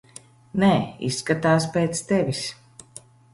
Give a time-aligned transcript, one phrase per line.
[0.61, 0.69] Nē,
[1.09, 2.41] izskatās pēc tevis.